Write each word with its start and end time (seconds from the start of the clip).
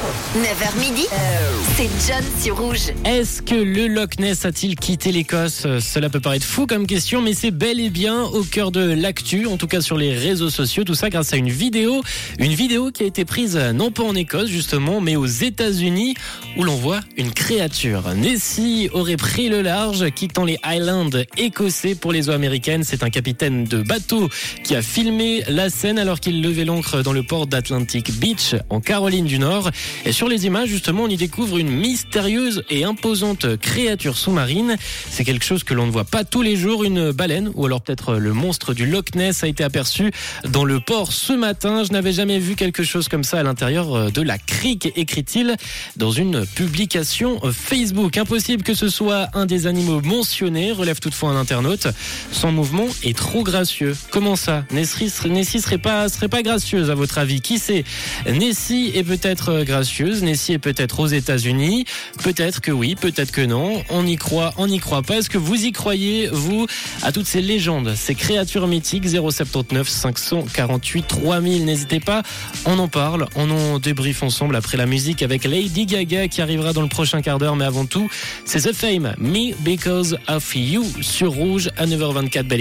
9h 0.00 0.80
midi, 0.80 1.06
c'est 1.76 1.90
John 2.08 2.24
sur 2.40 2.56
Rouge. 2.58 2.92
Est-ce 3.04 3.42
que 3.42 3.54
le 3.54 3.86
Loch 3.86 4.18
Ness 4.18 4.46
a-t-il 4.46 4.76
quitté 4.76 5.12
l'Écosse? 5.12 5.66
Cela 5.80 6.08
peut 6.08 6.20
paraître 6.20 6.46
fou 6.46 6.66
comme 6.66 6.86
question, 6.86 7.20
mais 7.20 7.34
c'est 7.34 7.50
bel 7.50 7.78
et 7.80 7.90
bien 7.90 8.22
au 8.22 8.42
cœur 8.42 8.70
de 8.70 8.80
l'actu, 8.80 9.46
en 9.46 9.58
tout 9.58 9.66
cas 9.66 9.82
sur 9.82 9.98
les 9.98 10.14
réseaux 10.14 10.48
sociaux. 10.48 10.84
Tout 10.84 10.94
ça 10.94 11.10
grâce 11.10 11.34
à 11.34 11.36
une 11.36 11.50
vidéo, 11.50 12.02
une 12.38 12.54
vidéo 12.54 12.90
qui 12.90 13.02
a 13.02 13.06
été 13.06 13.26
prise 13.26 13.58
non 13.74 13.90
pas 13.90 14.02
en 14.02 14.14
Écosse 14.14 14.48
justement, 14.48 15.02
mais 15.02 15.16
aux 15.16 15.26
États-Unis, 15.26 16.14
où 16.56 16.64
l'on 16.64 16.76
voit 16.76 17.00
une 17.18 17.32
créature. 17.32 18.14
Nessie 18.14 18.88
aurait 18.94 19.18
pris 19.18 19.50
le 19.50 19.60
large, 19.60 20.10
quittant 20.12 20.46
les 20.46 20.58
Highlands 20.62 21.10
écossais 21.36 21.94
pour 21.94 22.12
les 22.12 22.30
eaux 22.30 22.32
américaines. 22.32 22.84
C'est 22.84 23.02
un 23.02 23.10
capitaine 23.10 23.64
de 23.64 23.82
bateau 23.82 24.30
qui 24.64 24.74
a 24.74 24.80
filmé 24.80 25.42
la 25.48 25.68
scène 25.68 25.98
alors 25.98 26.20
qu'il 26.20 26.40
levait 26.40 26.64
l'ancre 26.64 27.02
dans 27.02 27.12
le 27.12 27.22
port 27.22 27.46
d'Atlantic 27.46 28.12
Beach 28.18 28.54
en 28.70 28.80
Caroline 28.80 29.26
du 29.26 29.38
Nord. 29.38 29.70
Et 30.04 30.12
sur 30.12 30.28
les 30.28 30.46
images, 30.46 30.68
justement, 30.68 31.04
on 31.04 31.08
y 31.08 31.16
découvre 31.16 31.58
une 31.58 31.70
mystérieuse 31.70 32.64
et 32.70 32.84
imposante 32.84 33.56
créature 33.56 34.16
sous-marine. 34.16 34.76
C'est 35.10 35.24
quelque 35.24 35.44
chose 35.44 35.64
que 35.64 35.74
l'on 35.74 35.86
ne 35.86 35.90
voit 35.90 36.04
pas 36.04 36.24
tous 36.24 36.42
les 36.42 36.56
jours, 36.56 36.84
une 36.84 37.12
baleine 37.12 37.50
ou 37.54 37.66
alors 37.66 37.80
peut-être 37.82 38.14
le 38.14 38.32
monstre 38.32 38.74
du 38.74 38.86
Loch 38.86 39.14
Ness 39.14 39.44
a 39.44 39.48
été 39.48 39.64
aperçu 39.64 40.10
dans 40.48 40.64
le 40.64 40.80
port 40.80 41.12
ce 41.12 41.32
matin. 41.32 41.84
Je 41.84 41.92
n'avais 41.92 42.12
jamais 42.12 42.38
vu 42.38 42.56
quelque 42.56 42.82
chose 42.82 43.08
comme 43.08 43.24
ça 43.24 43.38
à 43.38 43.42
l'intérieur 43.42 44.10
de 44.10 44.22
la 44.22 44.38
crique, 44.38 44.92
écrit-il 44.96 45.56
dans 45.96 46.10
une 46.10 46.46
publication 46.46 47.40
Facebook. 47.52 48.16
Impossible 48.16 48.62
que 48.62 48.74
ce 48.74 48.88
soit 48.88 49.28
un 49.34 49.46
des 49.46 49.66
animaux 49.66 50.00
mentionnés, 50.00 50.72
relève 50.72 51.00
toutefois 51.00 51.30
un 51.30 51.36
internaute. 51.36 51.88
Son 52.32 52.52
mouvement 52.52 52.86
est 53.02 53.16
trop 53.16 53.42
gracieux. 53.42 53.96
Comment 54.10 54.36
ça? 54.36 54.64
Nessie, 54.70 55.10
serait 55.10 55.78
pas, 55.78 56.08
serait 56.08 56.28
pas 56.28 56.42
gracieuse 56.42 56.90
à 56.90 56.94
votre 56.94 57.18
avis? 57.18 57.40
Qui 57.40 57.58
sait? 57.58 57.84
Nessie 58.26 58.92
est 58.94 59.04
peut-être 59.04 59.64
gracieuse, 59.80 60.22
Nessie 60.22 60.52
est 60.52 60.58
peut-être 60.58 61.00
aux 61.00 61.06
États-Unis, 61.06 61.86
peut-être 62.22 62.60
que 62.60 62.70
oui, 62.70 62.96
peut-être 62.96 63.30
que 63.30 63.40
non. 63.40 63.82
On 63.88 64.06
y 64.06 64.16
croit, 64.16 64.52
on 64.58 64.66
n'y 64.66 64.78
croit 64.78 65.00
pas. 65.00 65.16
Est-ce 65.16 65.30
que 65.30 65.38
vous 65.38 65.64
y 65.64 65.72
croyez, 65.72 66.28
vous, 66.30 66.66
à 67.02 67.12
toutes 67.12 67.26
ces 67.26 67.40
légendes, 67.40 67.94
ces 67.96 68.14
créatures 68.14 68.66
mythiques 68.66 69.08
079 69.08 69.88
548 69.88 71.06
3000 71.08 71.64
N'hésitez 71.64 71.98
pas, 71.98 72.22
on 72.66 72.78
en 72.78 72.88
parle, 72.88 73.26
on 73.36 73.50
en 73.50 73.78
débriefe 73.78 74.22
ensemble 74.22 74.54
après 74.54 74.76
la 74.76 74.84
musique 74.84 75.22
avec 75.22 75.44
Lady 75.44 75.86
Gaga 75.86 76.28
qui 76.28 76.42
arrivera 76.42 76.74
dans 76.74 76.82
le 76.82 76.88
prochain 76.88 77.22
quart 77.22 77.38
d'heure. 77.38 77.56
Mais 77.56 77.64
avant 77.64 77.86
tout, 77.86 78.10
c'est 78.44 78.60
The 78.60 78.74
Fame, 78.74 79.14
Me 79.18 79.54
Because 79.60 80.18
of 80.28 80.54
You 80.54 80.84
sur 81.00 81.32
Rouge 81.32 81.70
à 81.78 81.86
9h24. 81.86 82.42
Belle 82.42 82.58